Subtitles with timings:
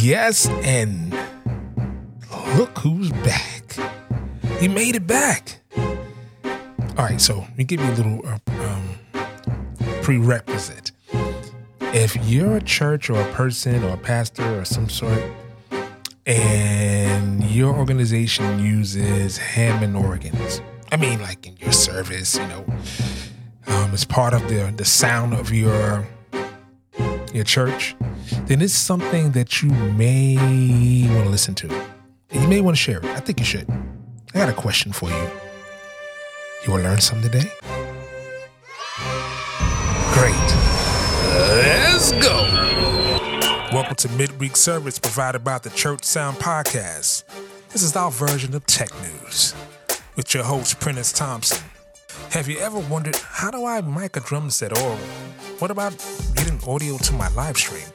[0.00, 1.16] Yes, and
[2.56, 3.76] look who's back.
[4.58, 5.60] He made it back.
[5.76, 8.98] All right, so let me give you a little uh, um,
[10.02, 10.92] prerequisite.
[11.94, 15.22] If you're a church or a person or a pastor or some sort,
[16.26, 20.60] and your organization uses Hammond organs,
[20.90, 22.64] I mean, like in your service, you know,
[23.66, 26.06] um, as part of the the sound of your
[27.34, 27.96] your church,
[28.46, 30.36] then it's something that you may
[31.08, 31.68] want to listen to.
[32.30, 33.04] You may want to share it.
[33.06, 33.68] I think you should.
[34.34, 35.30] I got a question for you.
[36.64, 37.50] You want to learn something today?
[40.12, 40.34] Great.
[41.34, 42.48] Let's go.
[43.72, 47.24] Welcome to Midweek Service provided by the Church Sound Podcast.
[47.70, 49.54] This is our version of tech news
[50.14, 51.64] with your host, Prentiss Thompson.
[52.30, 54.98] Have you ever wondered how do I mic a drum set or
[55.62, 55.92] what about
[56.34, 57.86] getting audio to my live stream?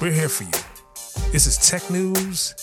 [0.00, 1.32] We're here for you.
[1.32, 2.54] This is tech news,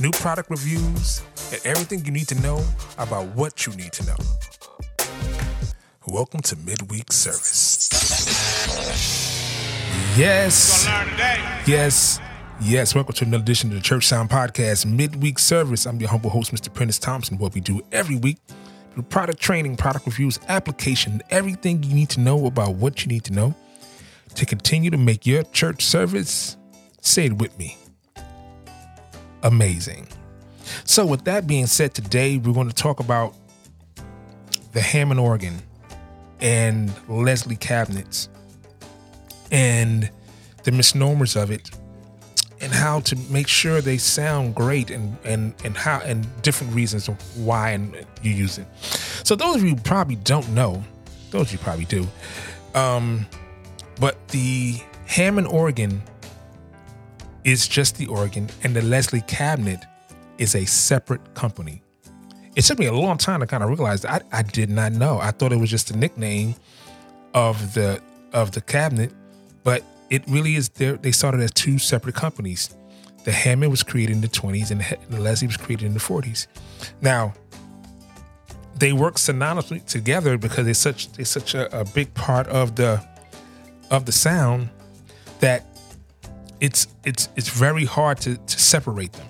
[0.00, 2.64] new product reviews, and everything you need to know
[2.98, 4.16] about what you need to know.
[6.08, 7.88] Welcome to Midweek Service.
[10.18, 10.84] Yes.
[11.68, 12.18] Yes.
[12.60, 15.86] Yes, welcome to another edition of the Church Sound Podcast Midweek Service.
[15.86, 16.74] I'm your humble host, Mr.
[16.74, 17.38] Prentiss Thompson.
[17.38, 18.38] What we do every week
[19.08, 23.32] product training, product reviews, application, everything you need to know about what you need to
[23.32, 23.54] know
[24.34, 26.56] to continue to make your church service,
[27.00, 27.76] say it with me,
[29.42, 30.06] amazing.
[30.84, 33.34] So, with that being said, today we're going to talk about
[34.72, 35.62] the Hammond organ
[36.40, 38.28] and Leslie cabinets
[39.50, 40.10] and
[40.62, 41.70] the misnomers of it
[42.60, 47.06] and how to make sure they sound great and and and how and different reasons
[47.36, 48.66] why and you use it.
[49.24, 50.82] So those of you probably don't know,
[51.30, 52.06] those you probably do.
[52.74, 53.26] Um,
[53.98, 56.02] but the Hammond organ
[57.44, 59.84] is just the organ, and the Leslie cabinet
[60.38, 61.82] is a separate company.
[62.56, 65.18] It took me a long time to kind of realize I, I did not know.
[65.18, 66.54] I thought it was just a nickname
[67.34, 68.00] of the
[68.32, 69.12] of the cabinet,
[69.64, 70.96] but it really is there.
[70.96, 72.74] They started as two separate companies.
[73.24, 76.46] The Hammond was created in the 20s and the Leslie was created in the 40s.
[77.00, 77.34] Now,
[78.76, 83.06] they work synonymously together because it's such it's such a, a big part of the
[83.90, 84.70] of the sound
[85.40, 85.66] that
[86.60, 89.26] it's it's it's very hard to, to separate them.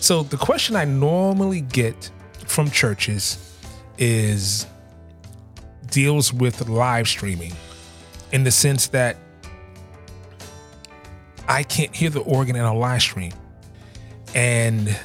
[0.00, 2.10] So the question I normally get
[2.46, 3.38] from churches
[3.98, 4.66] is
[5.90, 7.52] deals with live streaming
[8.32, 9.16] in the sense that
[11.48, 13.32] I can't hear the organ in a live stream.
[14.34, 14.98] And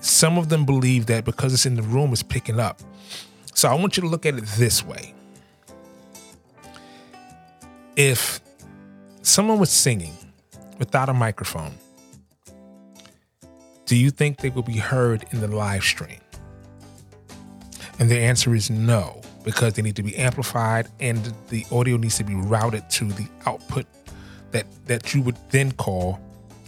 [0.00, 2.80] some of them believe that because it's in the room, it's picking up.
[3.54, 5.14] So I want you to look at it this way.
[7.94, 8.40] If
[9.20, 10.16] someone was singing
[10.78, 11.74] without a microphone,
[13.84, 16.20] do you think they will be heard in the live stream?
[17.98, 22.16] And the answer is no, because they need to be amplified and the audio needs
[22.16, 23.86] to be routed to the output
[24.52, 26.20] that that you would then call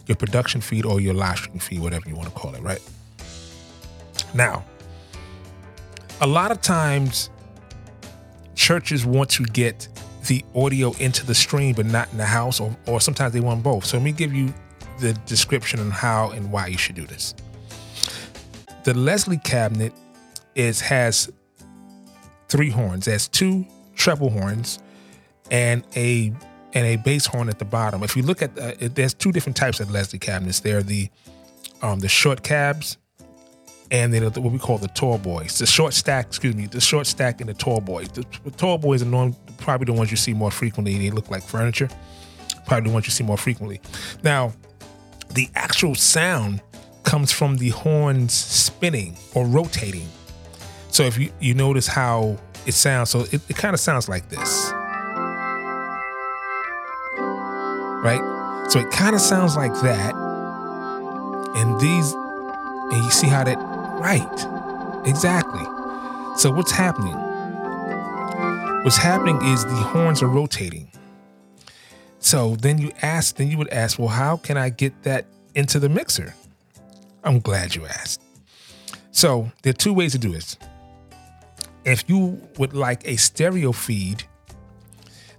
[0.07, 2.81] your production feed or your live stream feed, whatever you want to call it, right?
[4.35, 4.65] Now,
[6.21, 7.31] a lot of times
[8.55, 9.89] churches want to get
[10.27, 13.63] the audio into the stream but not in the house, or, or sometimes they want
[13.63, 13.85] both.
[13.85, 14.53] So let me give you
[15.01, 17.35] the description on how and why you should do this.
[18.85, 19.93] The Leslie cabinet
[20.55, 21.31] is has
[22.49, 23.09] three horns.
[23.09, 24.79] It has two treble horns
[25.51, 26.33] and a
[26.75, 28.03] and a bass horn at the bottom.
[28.03, 30.61] If you look at, uh, it, there's two different types of Leslie cabinets.
[30.61, 31.09] They're the
[31.83, 32.99] um, the short cabs,
[33.91, 35.59] and then what we call the tall boys.
[35.59, 38.09] The short stack, excuse me, the short stack and the tall boys.
[38.09, 40.99] The, the tall boys are norm, probably the ones you see more frequently.
[40.99, 41.89] They look like furniture.
[42.67, 43.81] Probably the ones you see more frequently.
[44.23, 44.53] Now,
[45.31, 46.63] the actual sound
[47.03, 50.09] comes from the horns spinning or rotating.
[50.89, 54.29] So if you you notice how it sounds, so it, it kind of sounds like
[54.29, 54.73] this.
[58.05, 58.71] Right?
[58.71, 60.15] So it kind of sounds like that.
[61.57, 63.59] And these, and you see how that,
[63.99, 65.07] right?
[65.09, 65.65] Exactly.
[66.37, 67.17] So what's happening?
[68.85, 70.89] What's happening is the horns are rotating.
[72.19, 75.79] So then you ask, then you would ask, well, how can I get that into
[75.79, 76.35] the mixer?
[77.23, 78.21] I'm glad you asked.
[79.13, 80.59] So there are two ways to do this.
[81.85, 84.25] If you would like a stereo feed,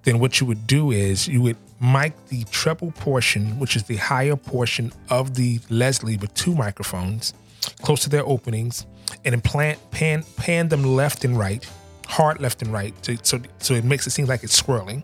[0.04, 3.98] then what you would do is you would mic the treble portion, which is the
[3.98, 7.34] higher portion of the Leslie with two microphones
[7.82, 8.86] close to their openings,
[9.24, 11.68] and implant pan pan them left and right.
[12.08, 15.04] hard left and right, to, so so it makes it seem like it's swirling,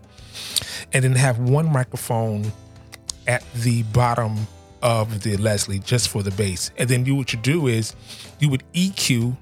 [0.93, 2.51] and then have one microphone
[3.27, 4.47] at the bottom
[4.81, 6.71] of the Leslie just for the bass.
[6.77, 7.95] And then you what you do is
[8.39, 9.35] you would EQ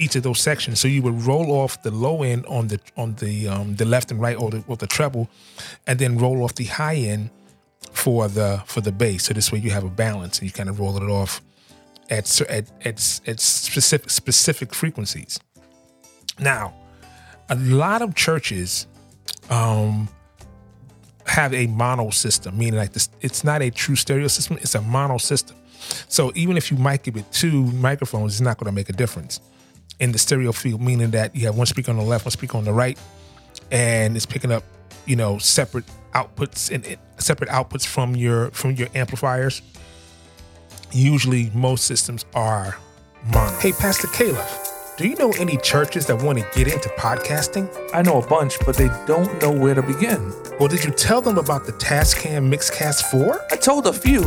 [0.00, 0.80] each of those sections.
[0.80, 4.10] So you would roll off the low end on the on the um, the left
[4.10, 5.28] and right or the, or the treble,
[5.86, 7.30] and then roll off the high end
[7.92, 9.24] for the for the bass.
[9.24, 11.42] So this way you have a balance and you kind of roll it off
[12.08, 15.38] at at at, at specific specific frequencies.
[16.38, 16.74] Now,
[17.50, 18.86] a lot of churches
[19.50, 20.08] um,
[21.26, 24.80] have a mono system, meaning like this, it's not a true stereo system, it's a
[24.80, 25.56] mono system.
[26.08, 28.92] So even if you mic it with two microphones, it's not going to make a
[28.94, 29.40] difference
[30.00, 32.58] in the stereo field, meaning that you have one speaker on the left, one speaker
[32.58, 32.98] on the right,
[33.70, 34.64] and it's picking up,
[35.06, 39.62] you know, separate outputs and separate outputs from your from your amplifiers.
[40.92, 42.76] Usually, most systems are
[43.26, 43.58] mono.
[43.58, 44.44] Hey, Pastor Caleb,
[44.96, 47.70] do you know any churches that want to get into podcasting?
[47.94, 50.32] I know a bunch, but they don't know where to begin.
[50.58, 53.46] Well, did you tell them about the Tascam Mixcast 4?
[53.50, 54.20] I told a few,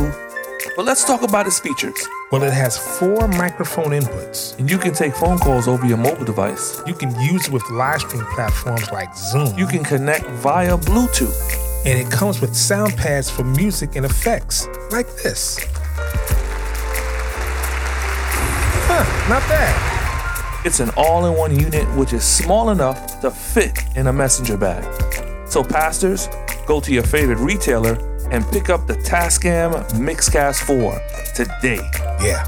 [0.76, 2.08] but let's talk about its features.
[2.32, 4.58] Well, it has four microphone inputs.
[4.58, 6.82] And you can take phone calls over your mobile device.
[6.86, 9.56] You can use it with live stream platforms like Zoom.
[9.56, 11.86] You can connect via Bluetooth.
[11.86, 15.58] And it comes with sound pads for music and effects, like this.
[18.86, 20.66] Huh, not bad.
[20.66, 24.56] It's an all in one unit which is small enough to fit in a messenger
[24.56, 24.82] bag.
[25.46, 26.28] So, pastors,
[26.66, 31.00] go to your favorite retailer and pick up the Tascam Mixcast 4
[31.34, 31.80] today.
[32.22, 32.44] Yeah,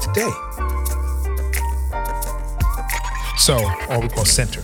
[0.00, 0.30] today.
[3.36, 3.58] So,
[3.90, 4.62] or we call center.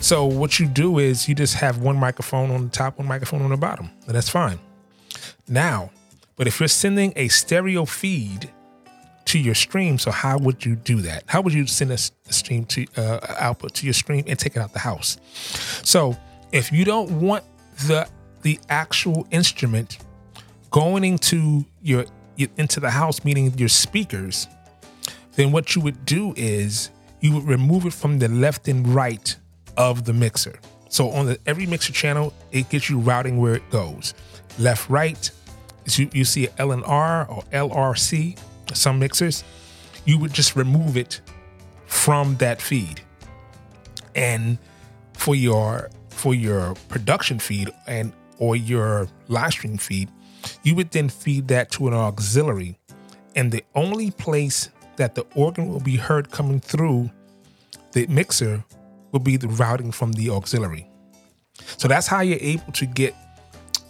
[0.00, 3.42] So, what you do is you just have one microphone on the top, one microphone
[3.42, 4.58] on the bottom, and that's fine.
[5.48, 5.90] Now,
[6.36, 8.50] but if you're sending a stereo feed
[9.26, 9.98] to your stream.
[9.98, 11.24] So how would you do that?
[11.26, 14.60] How would you send a, stream to uh, output to your stream and take it
[14.60, 15.18] out the house?
[15.82, 16.16] So
[16.52, 17.44] if you don't want
[17.86, 18.08] the
[18.44, 19.98] the actual instrument
[20.70, 22.04] going into your
[22.56, 24.46] into the house, meaning your speakers,
[25.36, 29.36] then what you would do is you would remove it from the left and right
[29.76, 30.58] of the mixer.
[30.90, 34.14] So on the every mixer channel, it gets you routing where it goes.
[34.58, 35.30] Left, right.
[35.86, 38.38] You, you see LNR or LRC
[38.74, 39.42] some mixers,
[40.04, 41.20] you would just remove it
[41.86, 43.00] from that feed.
[44.14, 44.58] And
[45.14, 50.10] for your for your production feed and or your live stream feed,
[50.62, 52.78] you would then feed that to an auxiliary.
[53.34, 57.10] And the only place that the organ will be heard coming through
[57.92, 58.64] the mixer
[59.12, 60.88] will be the routing from the auxiliary.
[61.76, 63.14] So that's how you're able to get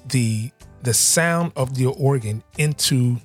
[0.08, 0.50] the
[0.82, 3.16] the sound of the organ into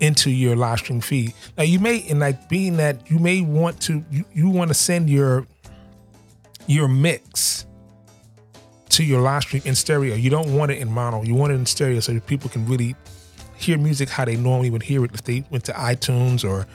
[0.00, 1.34] into your live stream feed.
[1.56, 4.74] Now you may, and like being that you may want to, you, you want to
[4.74, 5.46] send your
[6.66, 7.66] your mix
[9.00, 10.14] to your live stream in stereo.
[10.14, 11.22] You don't want it in mono.
[11.22, 12.94] You want it in stereo so people can really
[13.56, 16.66] hear music how they normally would hear it if they went to iTunes or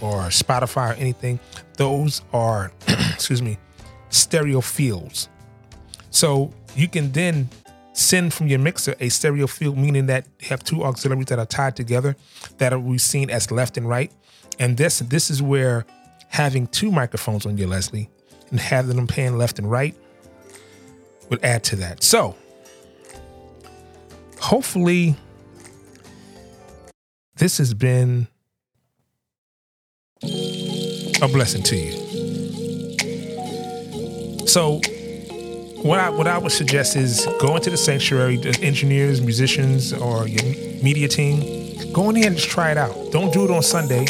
[0.00, 1.40] or Spotify or anything.
[1.76, 3.58] Those are, excuse me,
[4.10, 5.28] stereo fields.
[6.10, 7.48] So you can then
[7.94, 11.46] send from your mixer a stereo field, meaning that you have two auxiliaries that are
[11.46, 12.14] tied together
[12.58, 14.12] that we seen as left and right.
[14.60, 15.84] And this this is where
[16.28, 18.08] having two microphones on your Leslie
[18.50, 19.96] and having them pan left and right
[21.28, 22.02] would add to that.
[22.02, 22.34] So
[24.38, 25.16] hopefully
[27.36, 28.28] this has been
[30.22, 32.06] a blessing to you.
[34.46, 34.80] So
[35.82, 40.26] what I what I would suggest is go into the sanctuary, the engineers, musicians, or
[40.26, 40.42] your
[40.82, 41.92] media team.
[41.92, 42.94] Go in there and just try it out.
[43.12, 44.04] Don't do it on Sunday.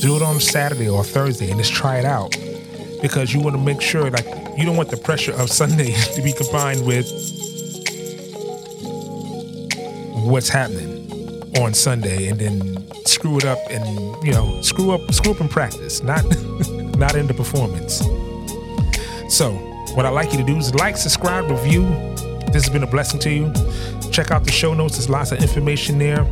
[0.00, 2.36] Do it on Saturday or Thursday and just try it out.
[3.00, 6.22] Because you want to make sure like you don't want the pressure of Sunday to
[6.22, 7.06] be combined with
[10.24, 11.00] what's happening
[11.58, 15.48] on Sunday and then screw it up and you know screw up screw up in
[15.48, 16.24] practice, not
[16.96, 17.98] not in the performance.
[19.34, 19.52] So
[19.94, 21.86] what I'd like you to do is like, subscribe, review.
[22.52, 23.52] This has been a blessing to you.
[24.10, 26.28] Check out the show notes, there's lots of information there.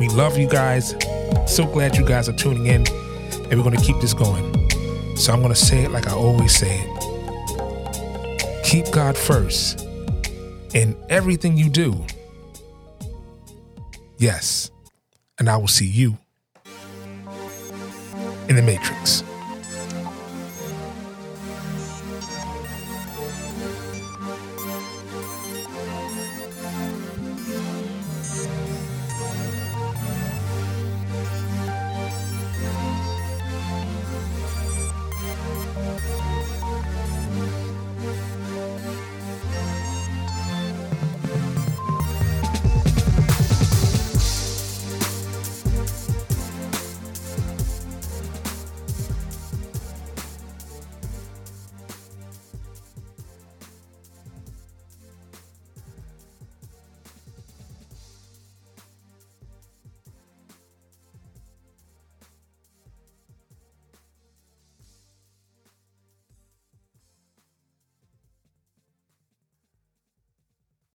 [0.00, 0.94] We love you guys.
[1.46, 4.52] So glad you guys are tuning in, and we're going to keep this going.
[5.16, 6.95] So I'm going to say it like I always say it
[8.76, 9.86] keep God first
[10.74, 12.04] in everything you do.
[14.18, 14.70] Yes.
[15.38, 16.18] And I will see you
[18.50, 19.22] in the Matrix.